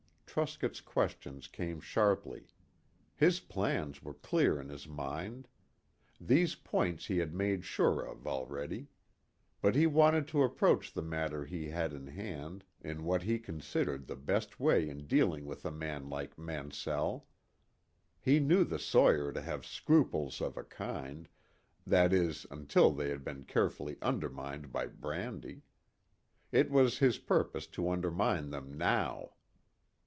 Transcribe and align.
Truscott's 0.33 0.79
questions 0.79 1.49
came 1.49 1.81
sharply. 1.81 2.47
His 3.17 3.41
plans 3.41 4.01
were 4.01 4.13
clear 4.13 4.61
in 4.61 4.69
his 4.69 4.87
mind. 4.87 5.45
These 6.21 6.55
points 6.55 7.07
he 7.07 7.17
had 7.17 7.33
made 7.33 7.65
sure 7.65 7.99
of 8.01 8.25
already. 8.25 8.87
But 9.61 9.75
he 9.75 9.87
wanted 9.87 10.29
to 10.29 10.43
approach 10.43 10.93
the 10.93 11.01
matter 11.01 11.43
he 11.43 11.67
had 11.67 11.91
in 11.91 12.07
hand 12.07 12.63
in 12.79 13.03
what 13.03 13.23
he 13.23 13.39
considered 13.39 14.07
the 14.07 14.15
best 14.15 14.57
way 14.57 14.87
in 14.87 15.05
dealing 15.05 15.43
with 15.47 15.65
a 15.65 15.69
man 15.71 16.07
like 16.09 16.37
Mansell. 16.37 17.27
He 18.21 18.39
knew 18.39 18.63
the 18.63 18.79
sawyer 18.79 19.33
to 19.33 19.41
have 19.41 19.65
scruples 19.65 20.39
of 20.39 20.55
a 20.55 20.63
kind, 20.63 21.27
that 21.85 22.13
is 22.13 22.45
until 22.49 22.91
they 22.93 23.09
had 23.09 23.25
been 23.25 23.43
carefully 23.43 23.97
undermined 24.01 24.71
by 24.71 24.85
brandy. 24.87 25.63
It 26.53 26.71
was 26.71 26.99
his 26.99 27.17
purpose 27.17 27.67
to 27.75 27.89
undermine 27.89 28.51
them 28.51 28.77
now. 28.77 29.33